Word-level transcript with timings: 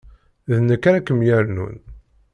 D 0.49 0.51
nekk 0.59 0.83
ara 0.89 1.05
kem-yernun. 1.07 1.75